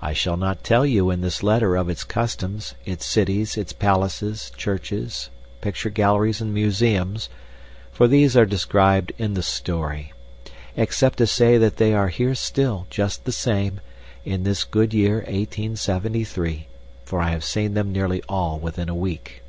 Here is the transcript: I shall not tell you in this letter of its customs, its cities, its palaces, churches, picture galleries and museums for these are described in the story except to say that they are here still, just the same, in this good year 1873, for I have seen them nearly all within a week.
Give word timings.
I 0.00 0.14
shall 0.14 0.38
not 0.38 0.64
tell 0.64 0.86
you 0.86 1.10
in 1.10 1.20
this 1.20 1.42
letter 1.42 1.76
of 1.76 1.90
its 1.90 2.02
customs, 2.02 2.74
its 2.86 3.04
cities, 3.04 3.58
its 3.58 3.74
palaces, 3.74 4.50
churches, 4.56 5.28
picture 5.60 5.90
galleries 5.90 6.40
and 6.40 6.54
museums 6.54 7.28
for 7.92 8.08
these 8.08 8.34
are 8.34 8.46
described 8.46 9.12
in 9.18 9.34
the 9.34 9.42
story 9.42 10.14
except 10.74 11.18
to 11.18 11.26
say 11.26 11.58
that 11.58 11.76
they 11.76 11.92
are 11.92 12.08
here 12.08 12.34
still, 12.34 12.86
just 12.88 13.26
the 13.26 13.30
same, 13.30 13.80
in 14.24 14.42
this 14.44 14.64
good 14.64 14.94
year 14.94 15.16
1873, 15.16 16.66
for 17.04 17.20
I 17.20 17.28
have 17.28 17.44
seen 17.44 17.74
them 17.74 17.92
nearly 17.92 18.22
all 18.26 18.58
within 18.58 18.88
a 18.88 18.94
week. 18.94 19.42